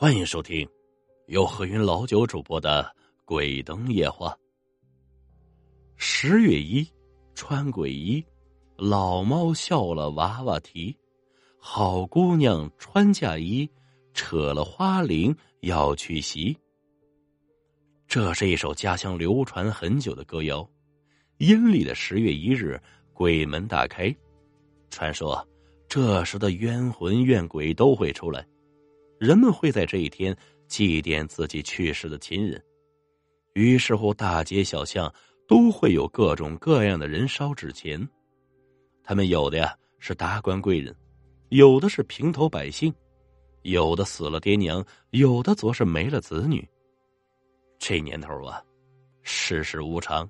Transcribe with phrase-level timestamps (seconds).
[0.00, 0.66] 欢迎收听
[1.26, 2.82] 由何云老九主播的
[3.26, 4.30] 《鬼灯夜话》。
[5.98, 6.88] 十月一，
[7.34, 8.24] 穿鬼衣，
[8.78, 10.96] 老猫笑了娃娃啼，
[11.58, 13.68] 好姑娘穿嫁衣，
[14.14, 16.56] 扯了花翎要娶媳。
[18.08, 20.66] 这是一首家乡流传很久的歌谣。
[21.36, 22.80] 阴历的十月一日，
[23.12, 24.10] 鬼门大开，
[24.88, 25.46] 传说
[25.90, 28.42] 这时的冤魂怨鬼都会出来。
[29.20, 30.34] 人们会在这一天
[30.66, 32.58] 祭奠自己去世的亲人，
[33.52, 35.12] 于是乎大街小巷
[35.46, 38.08] 都会有各种各样的人烧纸钱。
[39.04, 40.96] 他们有的呀是达官贵人，
[41.50, 42.90] 有的是平头百姓，
[43.60, 46.66] 有的死了爹娘，有的则是没了子女。
[47.78, 48.64] 这年头啊，
[49.22, 50.26] 世事无常。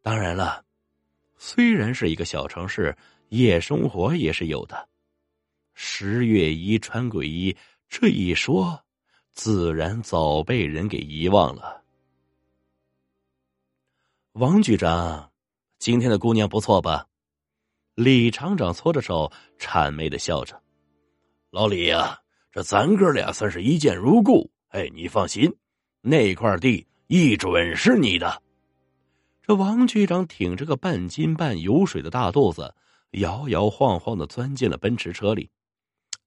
[0.00, 0.64] 当然了，
[1.36, 2.96] 虽然是一个小城市，
[3.28, 4.88] 夜生活也是有的。
[5.82, 7.56] 十月一穿鬼衣，
[7.88, 8.78] 这一说，
[9.32, 11.82] 自然早被人给遗忘了。
[14.32, 15.32] 王局长，
[15.78, 17.06] 今天的姑娘不错吧？
[17.94, 20.60] 李厂长搓着手，谄媚的笑着。
[21.48, 22.20] 老李呀，
[22.52, 24.50] 这咱哥俩算是一见如故。
[24.68, 25.50] 哎，你放心，
[26.02, 28.42] 那块地一准是你的。
[29.40, 32.74] 这王局长挺着个半斤半油水的大肚子，
[33.12, 35.48] 摇摇晃晃的钻进了奔驰车里。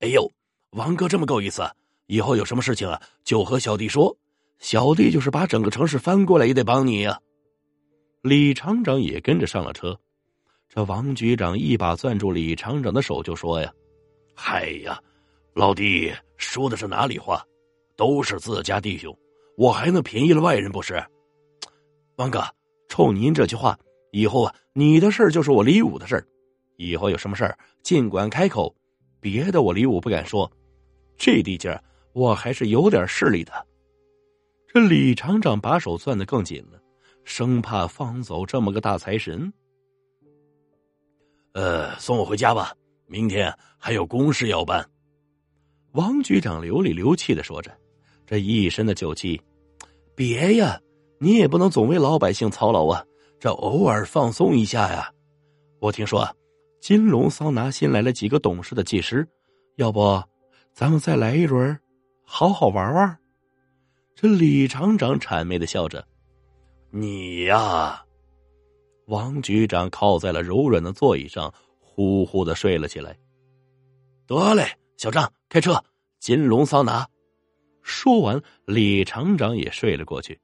[0.00, 0.30] 哎呦，
[0.70, 1.62] 王哥这么够意思！
[2.06, 4.16] 以后有什么事情啊，就和小弟说。
[4.58, 7.18] 小弟就是把整个城市翻过来也得帮你呀。
[8.22, 9.98] 李厂长也跟着上了车。
[10.68, 13.72] 这王局长一把攥住李厂长的手，就说：“呀，
[14.34, 14.98] 嗨呀，
[15.54, 17.44] 老弟说的是哪里话？
[17.96, 19.14] 都是自家弟兄，
[19.58, 21.02] 我还能便宜了外人不是？
[22.16, 22.42] 王哥，
[22.88, 23.78] 冲您这句话，
[24.12, 26.26] 以后啊，你的事就是我李武的事
[26.76, 28.74] 以后有什么事尽管开口。”
[29.20, 30.50] 别的我李武不敢说，
[31.16, 31.78] 这地界
[32.12, 33.52] 我还是有点势力的。
[34.66, 36.80] 这李厂长把手攥得更紧了，
[37.24, 39.52] 生怕放走这么个大财神。
[41.52, 42.72] 呃，送我回家吧，
[43.06, 44.88] 明天还有公事要办。
[45.92, 47.76] 王局长流里流气的说着，
[48.24, 49.40] 这一身的酒气。
[50.14, 50.80] 别呀，
[51.18, 53.04] 你也不能总为老百姓操劳啊，
[53.38, 55.12] 这偶尔放松一下呀。
[55.80, 56.26] 我听说。
[56.80, 59.28] 金龙桑拿新来了几个懂事的技师，
[59.76, 60.22] 要不
[60.72, 61.78] 咱们再来一轮，
[62.24, 63.18] 好好玩玩。
[64.14, 66.02] 这李厂长谄媚的笑着
[66.90, 68.02] ：“你呀。”
[69.08, 73.14] 王局长靠在了柔软的座椅上，呼呼的睡了起来。
[74.26, 75.84] 得嘞，小张开车，
[76.18, 77.06] 金龙桑拿。
[77.82, 80.40] 说完，李厂长也睡了过去。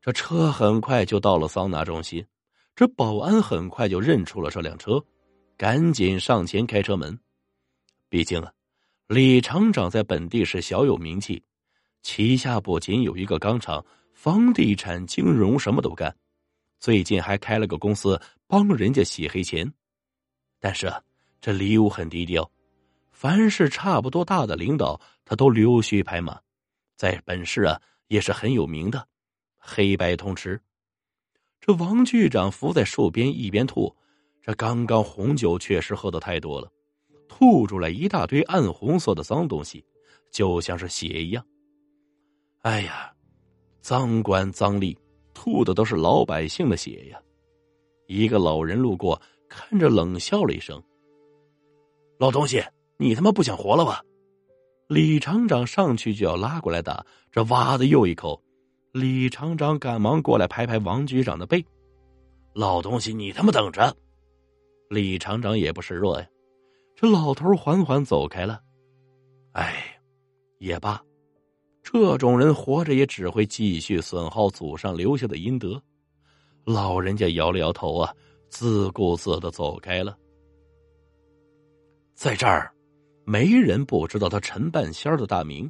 [0.00, 2.24] 这车很快就到了桑拿中心，
[2.76, 5.02] 这保安很快就认出了这辆车。
[5.56, 7.16] 赶紧上前开车门，
[8.08, 8.52] 毕竟啊，
[9.06, 11.40] 李厂长在本地是小有名气，
[12.02, 13.84] 旗下不仅有一个钢厂，
[14.14, 16.14] 房地产、金融什么都干，
[16.80, 19.72] 最近还开了个公司帮人家洗黑钱。
[20.58, 21.00] 但是啊，
[21.40, 22.50] 这李武很低调，
[23.12, 26.40] 凡是差不多大的领导，他都溜须拍马，
[26.96, 29.06] 在本市啊也是很有名的，
[29.56, 30.60] 黑白通吃。
[31.60, 33.94] 这王局长伏在树边一边吐。
[34.44, 36.70] 这刚刚红酒确实喝的太多了，
[37.26, 39.82] 吐出来一大堆暗红色的脏东西，
[40.30, 41.42] 就像是血一样。
[42.60, 43.10] 哎呀，
[43.80, 44.94] 脏官脏吏，
[45.32, 47.18] 吐的都是老百姓的血呀！
[48.06, 49.18] 一个老人路过，
[49.48, 50.82] 看着冷笑了一声
[52.20, 52.62] ：“老东西，
[52.98, 54.02] 你他妈不想活了吧？”
[54.88, 58.38] 李厂长上去就要拉过来打，这哇的又一口。
[58.92, 61.64] 李厂长赶忙过来拍拍王局长的背
[62.52, 63.96] ：“老东西，你他妈等着！”
[64.94, 66.26] 李厂长也不示弱呀，
[66.94, 68.62] 这老头缓缓走开了。
[69.50, 70.00] 哎，
[70.58, 71.02] 也罢，
[71.82, 75.82] 这种人活着也只会继续损耗祖上留下的阴德。
[76.64, 78.14] 老人家摇了摇头啊，
[78.48, 80.16] 自顾自的走开了。
[82.14, 82.72] 在这儿，
[83.24, 85.68] 没人不知道他陈半仙的大名，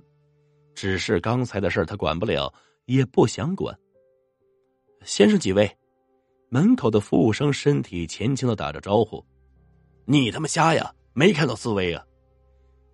[0.74, 2.52] 只是刚才的事他管不了，
[2.84, 3.74] 也不想管。
[5.02, 5.70] 先生几位？
[6.48, 9.24] 门口的服务生身体前倾的打着招呼
[10.06, 10.94] ：“你他妈瞎呀？
[11.12, 12.04] 没看到四位啊？”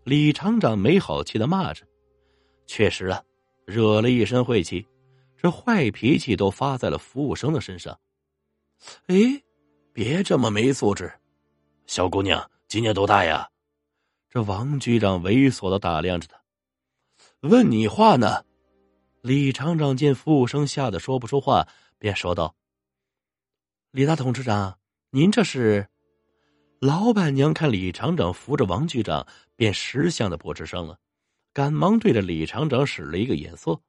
[0.04, 1.86] 李厂长没好气的骂着
[2.66, 3.22] ：“确实啊，
[3.66, 4.86] 惹了一身晦气，
[5.36, 7.98] 这坏脾气都发在了服务生的身上。”
[9.08, 9.16] 哎，
[9.92, 11.12] 别这么没素质！
[11.86, 13.46] 小姑娘今年多大呀？
[14.30, 16.40] 这王局长猥琐的打量着他，
[17.40, 18.44] 问你话呢。
[19.22, 21.68] 李厂长见服务生吓得说不出话，
[21.98, 22.54] 便说道。
[23.92, 24.78] 李大董事长，
[25.10, 25.88] 您这是？
[26.78, 29.26] 老板娘看李厂长扶着王局长，
[29.56, 30.96] 便识相的不吱声了，
[31.52, 33.80] 赶忙对着李厂长使了一个眼色，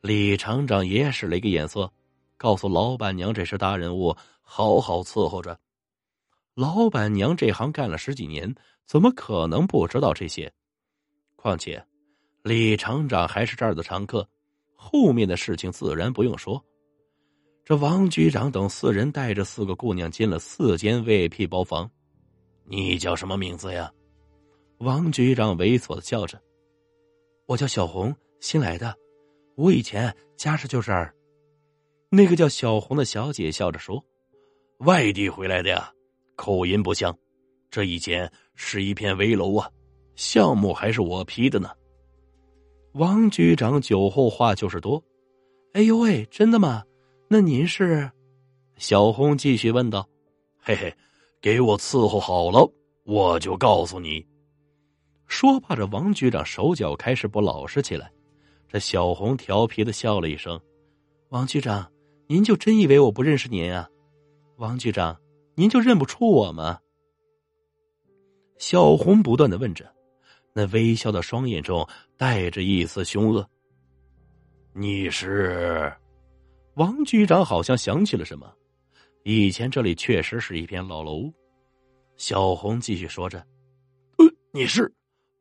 [0.00, 1.92] 李厂长也使了一个眼色，
[2.36, 5.56] 告诉老板娘这是大人物，好好伺候着。
[6.54, 8.52] 老板娘这行干了十几年，
[8.84, 10.52] 怎么可能不知道这些？
[11.36, 11.80] 况且，
[12.42, 14.28] 李厂长还是这儿的常客，
[14.74, 16.60] 后面的事情自然不用说。
[17.70, 21.88] 这王局长等四人带着四个姑娘进了四间 VIP 包房。
[22.64, 23.88] 你叫什么名字呀？
[24.78, 26.36] 王局长猥琐的笑着
[27.46, 28.92] ：“我叫小红，新来的。
[29.54, 31.14] 我以前家是就这儿。”
[32.10, 34.04] 那个叫小红的小姐笑着说
[34.84, 35.92] ：“外地回来的呀，
[36.34, 37.16] 口音不像。
[37.70, 39.70] 这一间是一片危楼啊，
[40.16, 41.70] 项目还是我批的呢。”
[42.94, 45.00] 王局长酒后话就是多。
[45.74, 46.82] 哎呦喂，真的吗？
[47.32, 48.10] 那您是？
[48.76, 50.04] 小红继续问道
[50.58, 50.92] ：“嘿嘿，
[51.40, 52.68] 给我伺候好了，
[53.04, 54.26] 我就告诉你。”
[55.28, 58.10] 说罢，这王局长手脚开始不老实起来。
[58.66, 60.60] 这小红调皮的笑了一声
[61.30, 61.88] ：“王局长，
[62.26, 63.88] 您就真以为我不认识您啊？
[64.56, 65.16] 王局长，
[65.54, 66.80] 您就认不出我吗？”
[68.58, 69.88] 小红不断的问着，
[70.52, 73.48] 那微笑的双眼中带着一丝凶恶。
[74.74, 75.92] “你是？”
[76.74, 78.50] 王局长好像想起了什么，
[79.24, 81.30] 以前这里确实是一片老楼。
[82.16, 83.38] 小红继续说着
[84.18, 84.92] ：“呃，你是？”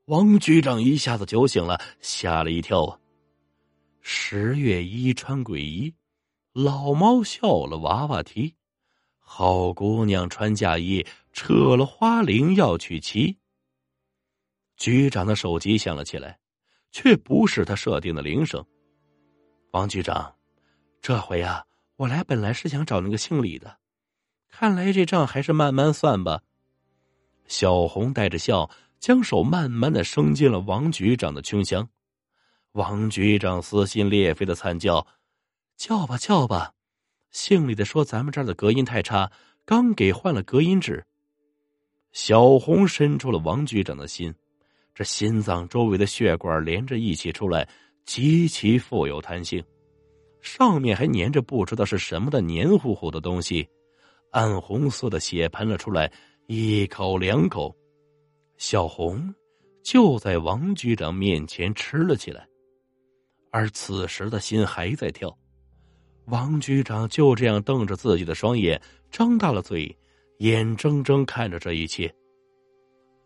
[0.06, 3.00] 王局长一下子酒醒了，吓了一跳啊！
[4.02, 5.94] 十月一穿鬼衣，
[6.52, 8.56] 老猫笑了娃娃啼，
[9.20, 13.38] 好姑娘穿嫁衣，扯了花翎要娶妻。
[14.78, 16.40] 局长的手机响了起来，
[16.92, 18.66] 却不是他设定的铃声。
[19.72, 20.34] 王局长。
[21.02, 21.66] 这回啊，
[21.96, 23.78] 我来本来是想找那个姓李的，
[24.50, 26.42] 看来这账还是慢慢算吧。
[27.48, 28.70] 小红带着笑，
[29.00, 31.90] 将手慢慢的伸进了王局长的胸腔。
[32.74, 35.08] 王局长撕心裂肺的惨叫
[35.76, 36.74] ：“叫吧叫吧！”
[37.32, 39.32] 姓李的说：“咱们这儿的隔音太差，
[39.66, 41.04] 刚给换了隔音纸。”
[42.12, 44.34] 小红伸出了王局长的心，
[44.94, 47.68] 这心脏周围的血管连着一起出来，
[48.06, 49.64] 极其富有弹性。
[50.42, 53.68] 上面还粘着不知道是什么的黏糊糊的东西，
[54.32, 56.12] 暗红色的血喷了出来，
[56.48, 57.76] 一口两口，
[58.58, 59.34] 小红
[59.84, 62.48] 就在王局长面前吃了起来，
[63.52, 65.36] 而此时的心还在跳。
[66.26, 69.98] 王局长就这样瞪着自己的双眼，张大了嘴，
[70.38, 72.14] 眼睁睁看着这一切。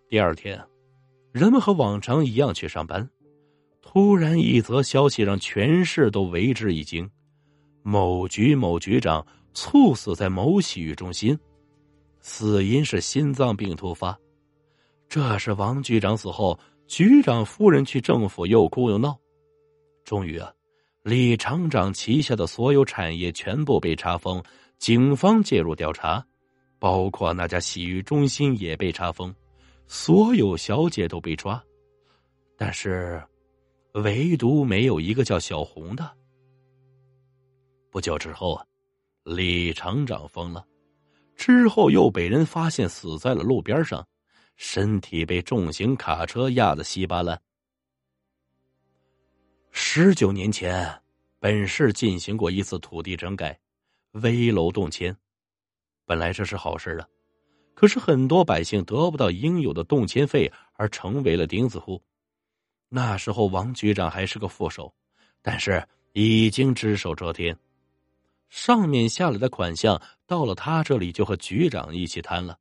[0.08, 0.60] 第二天，
[1.32, 3.10] 人们和往常一样去上班。
[3.94, 7.08] 突然，一则消息让全市都为之一惊：
[7.84, 9.24] 某局某局长
[9.54, 11.38] 猝死在某洗浴中心，
[12.20, 14.18] 死因是心脏病突发。
[15.08, 19.16] 这是王局长死后，局长夫人去政府又哭又闹。
[20.04, 20.52] 终于啊，
[21.04, 24.42] 李厂长旗下的所有产业全部被查封，
[24.80, 26.26] 警方介入调查，
[26.80, 29.32] 包括那家洗浴中心也被查封，
[29.86, 31.64] 所有小姐都被抓，
[32.58, 33.22] 但是。
[33.94, 36.18] 唯独没有一个叫小红的。
[37.92, 38.66] 不久之后啊，
[39.24, 40.66] 李厂长疯了，
[41.36, 44.06] 之后又被人发现死在了路边上，
[44.56, 47.40] 身体被重型卡车压得稀巴烂。
[49.70, 51.02] 十九年前，
[51.40, 53.60] 本市进行过一次土地整改，
[54.14, 55.16] 危楼动迁，
[56.06, 57.08] 本来这是好事啊，
[57.76, 62.02] 可是很多百姓得不到应有的动迁费，而成为了钉子户。
[62.96, 64.94] 那时候王局长还是个副手，
[65.42, 67.58] 但是已经只手遮天，
[68.52, 72.56] 上面下来的款项到了他这里就和局长一起摊了。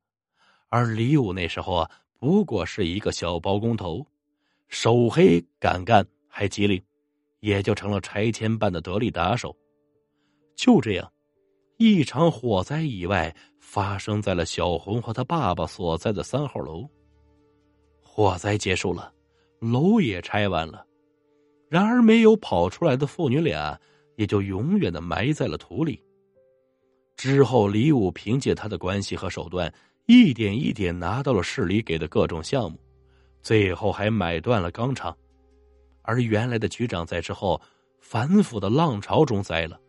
[0.69, 4.03] 而李武那时候啊，不过是一个小包工头，
[4.69, 6.83] 手黑敢干还机灵，
[7.41, 9.55] 也就成了拆迁办的得力打手。
[10.55, 11.13] 就这样，
[11.77, 16.89] 一场火灾意外发生在了小红和他爸爸所在的三号楼。
[18.01, 19.13] 火灾结束了。
[19.71, 20.85] 楼也拆完了，
[21.69, 23.79] 然而没有跑出来的父女俩，
[24.17, 26.03] 也就永远的埋在了土里。
[27.15, 29.73] 之后，李武凭借他的关系和手段，
[30.05, 32.77] 一点一点拿到了市里给的各种项目，
[33.41, 35.15] 最后还买断了钢厂。
[36.01, 37.61] 而原来的局长在之后
[38.01, 39.79] 反腐的浪潮中栽了。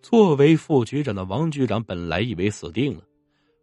[0.00, 3.02] 作为副局长的王局长本来以为死定了，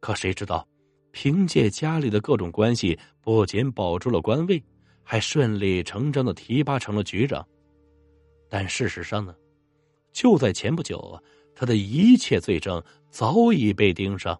[0.02, 0.68] 可谁知道，
[1.12, 4.62] 凭借家里的各种关系，不仅保住了官位。
[5.04, 7.46] 还顺理成章的提拔成了局长，
[8.50, 9.36] 但事实上呢，
[10.12, 11.22] 就在前不久啊，
[11.54, 14.40] 他的一切罪证早已被盯上。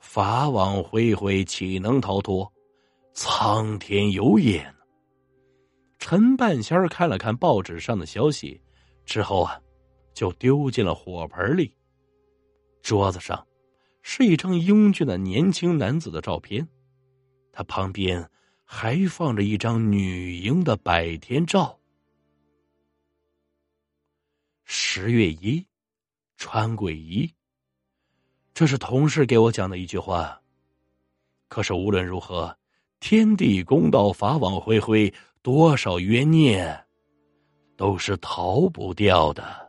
[0.00, 2.52] 法网恢恢，岂能逃脱？
[3.12, 4.74] 苍天有眼。
[5.98, 8.60] 陈半仙看了看报纸上的消息，
[9.06, 9.58] 之后啊，
[10.12, 11.74] 就丢进了火盆里。
[12.82, 13.46] 桌子上
[14.02, 16.68] 是一张英俊的年轻男子的照片，
[17.50, 18.28] 他旁边
[18.74, 21.78] 还放着一张女婴的百天照。
[24.64, 25.64] 十月一，
[26.36, 27.32] 穿鬼衣。
[28.52, 30.42] 这是同事给我讲的一句话。
[31.46, 32.58] 可是无论如何，
[32.98, 36.84] 天地公道，法网恢恢，多少冤孽
[37.76, 39.63] 都是逃不掉的。